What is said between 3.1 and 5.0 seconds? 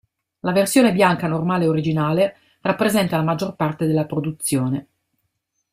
la maggior parte della produzione.